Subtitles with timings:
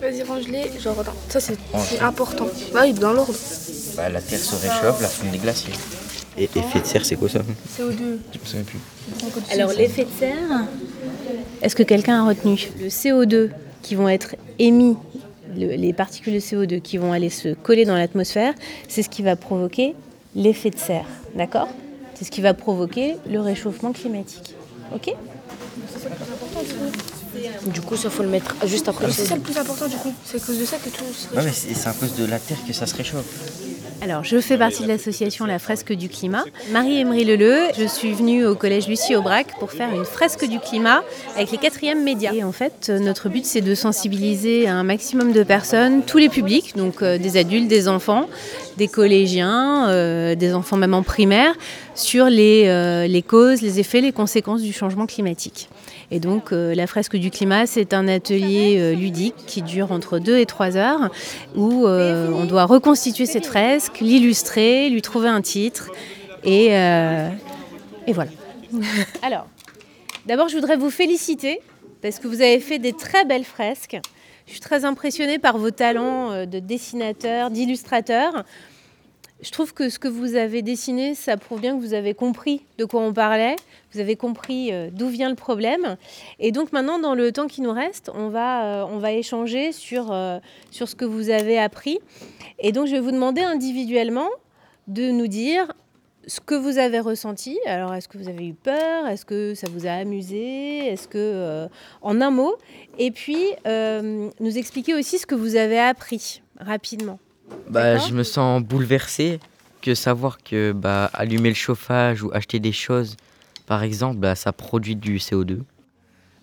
[0.00, 0.78] Vas-y, range-les.
[0.80, 2.46] Genre, attends, ça c'est c'est important.
[2.72, 3.34] Bah oui, dans l'ordre.
[3.96, 5.72] Bah, la terre se réchauffe, la fonte des glaciers.
[6.36, 7.40] Et effet de serre, c'est quoi ça?
[7.40, 8.18] CO2.
[8.32, 8.78] Je me souviens plus.
[9.52, 10.66] Alors l'effet de serre,
[11.62, 13.50] est-ce que quelqu'un a retenu Le CO2
[13.82, 14.96] qui vont être émis,
[15.56, 18.54] le- les particules de CO2 qui vont aller se coller dans l'atmosphère,
[18.86, 19.96] c'est ce qui va provoquer
[20.36, 21.06] l'effet de serre.
[21.34, 21.68] D'accord?
[22.14, 24.54] C'est ce qui va provoquer le réchauffement climatique.
[24.94, 25.12] Ok?
[27.66, 29.10] Du coup, ça faut le mettre juste après.
[29.10, 30.12] C'est ça le plus important du coup.
[30.24, 32.38] C'est à cause de ça que tout se Ouais, c'est c'est à cause de la
[32.38, 33.24] terre que ça se réchauffe.
[34.00, 36.44] Alors, je fais partie de l'association La Fresque du Climat.
[36.70, 41.02] Marie-Emery Leleu, je suis venue au collège Lucie Aubrac pour faire une fresque du climat
[41.34, 42.32] avec les quatrièmes médias.
[42.32, 46.28] Et en fait, euh, notre but, c'est de sensibiliser un maximum de personnes, tous les
[46.28, 48.28] publics, donc euh, des adultes, des enfants,
[48.78, 51.52] des collégiens, euh, des enfants même en primaire,
[51.94, 55.68] sur les, euh, les causes, les effets, les conséquences du changement climatique.
[56.10, 60.38] Et donc, euh, la fresque du climat, c'est un atelier ludique qui dure entre 2
[60.38, 61.10] et 3 heures,
[61.54, 65.90] où on doit reconstituer cette fresque, l'illustrer, lui trouver un titre,
[66.44, 68.30] et, et voilà.
[69.22, 69.46] Alors,
[70.24, 71.60] d'abord, je voudrais vous féliciter,
[72.00, 73.98] parce que vous avez fait des très belles fresques.
[74.48, 78.44] Je suis très impressionnée par vos talents euh, de dessinateur, d'illustrateur.
[79.42, 82.62] Je trouve que ce que vous avez dessiné, ça prouve bien que vous avez compris
[82.78, 83.56] de quoi on parlait,
[83.92, 85.98] vous avez compris euh, d'où vient le problème.
[86.38, 89.70] Et donc maintenant, dans le temps qui nous reste, on va, euh, on va échanger
[89.70, 90.16] sur,
[90.70, 91.98] sur ce que vous avez appris.
[92.58, 94.30] Et donc je vais vous demander individuellement
[94.86, 95.74] de nous dire
[96.28, 97.58] ce que vous avez ressenti.
[97.66, 101.18] Alors est-ce que vous avez eu peur Est-ce que ça vous a amusé Est-ce que...
[101.18, 101.68] euh,
[102.02, 102.54] en un mot.
[102.98, 107.18] Et puis euh, nous expliquer aussi ce que vous avez appris rapidement.
[107.68, 109.40] Bah, je me sens bouleversé
[109.80, 113.16] que savoir que bah, allumer le chauffage ou acheter des choses,
[113.66, 115.60] par exemple, bah, ça produit du CO2.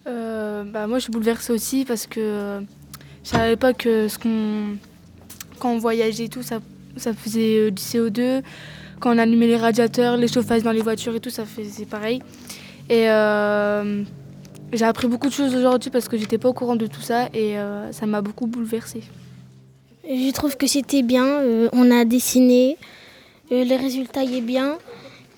[0.08, 2.64] Euh, bah, moi, je suis bouleversée aussi parce que
[3.24, 4.78] je savais pas que ce qu'on
[5.60, 6.60] quand on voyageait et tout, ça,
[6.98, 8.42] ça faisait euh, du CO2.
[9.00, 12.22] Quand on allumait les radiateurs, les chauffages dans les voitures et tout, ça faisait pareil.
[12.90, 14.04] Et euh,
[14.74, 17.28] j'ai appris beaucoup de choses aujourd'hui parce que j'étais pas au courant de tout ça
[17.34, 19.02] et euh, ça m'a beaucoup bouleversée.
[20.08, 21.26] Je trouve que c'était bien.
[21.26, 22.78] euh, on a dessiné.
[23.52, 24.78] euh, le résultat y est bien.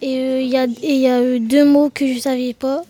[0.01, 2.83] Et euh, il y a, y a euh, deux mots que je ne savais pas.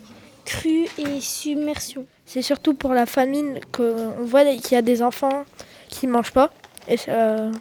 [0.43, 2.05] Crue et submersion.
[2.25, 5.43] C'est surtout pour la famine qu'on voit qu'il y a des enfants
[5.87, 6.51] qui ne mangent pas.
[6.89, 7.51] Et, ça-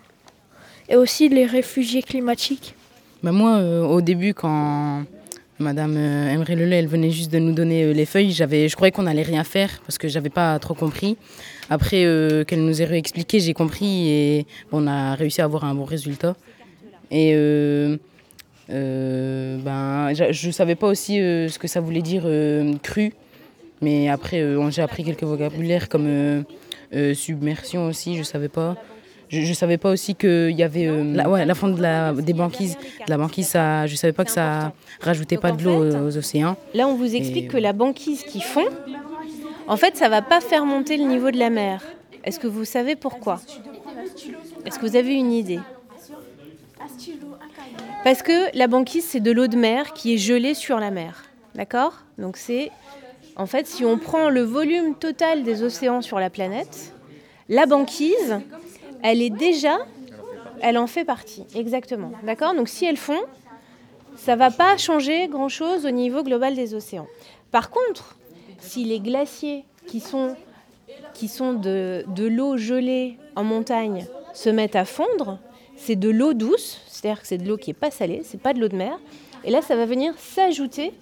[0.89, 2.75] et aussi les réfugiés climatiques.
[3.23, 5.05] Bah moi, euh, au début, quand
[5.59, 8.77] Madame euh, Emery Lelay, elle venait juste de nous donner euh, les feuilles, j'avais, je
[8.77, 11.17] croyais qu'on allait rien faire parce que j'avais pas trop compris.
[11.69, 12.05] Après
[12.47, 16.37] qu'elle nous ait réexpliqué, j'ai compris et on a réussi à avoir un bon résultat.
[17.11, 17.35] Et
[18.69, 22.23] ben, je savais pas aussi ce que ça voulait dire
[22.85, 23.13] cru,
[23.83, 26.45] mais après j'ai appris quelques vocabulaires comme
[27.15, 28.77] submersion aussi, je savais pas.
[29.29, 32.13] Je, je savais pas aussi qu'il y avait euh, la, ouais, la fonte de la,
[32.13, 32.77] des banquises.
[32.77, 36.57] De la banquise, ça, je savais pas que ça rajoutait pas de l'eau aux, océans.
[36.75, 38.67] Là, on vous explique Et- que la banquise qui fond,
[39.67, 41.83] en fait, ça va pas faire monter le niveau de la mer.
[42.25, 43.41] Est-ce que vous savez pourquoi?
[44.65, 45.61] Est-ce que vous avez une idée?
[48.05, 51.25] Parce que la banquise, c'est de l'eau de mer qui est gelée sur la mer.
[51.55, 51.95] D'accord?
[52.19, 52.71] Donc c'est...
[53.37, 56.95] En fait, si on prend le volume total des océans sur la planète,
[57.49, 58.39] la banquise,
[59.03, 59.79] elle est déjà...
[60.63, 62.13] Elle en fait partie, exactement.
[62.23, 62.55] D'accord?
[62.55, 63.21] Donc si elles fond,
[64.17, 67.07] ça va pas changer grand-chose au niveau global des océans.
[67.51, 68.17] Par contre,
[68.59, 70.35] si les glaciers qui sont,
[71.13, 75.39] qui sont de, de l'eau gelée en montagne se mettent à fondre,
[75.77, 78.55] c'est de l'eau douce, c'est-à-dire que c'est de l'eau qui n'est pas salée, c'est pas
[78.55, 78.99] de l'eau de mer,
[79.45, 80.95] et là ça va venir s'ajouter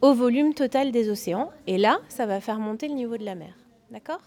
[0.00, 3.34] au volume total des océans, et là ça va faire monter le niveau de la
[3.34, 3.52] mer.
[3.90, 4.20] D'accord?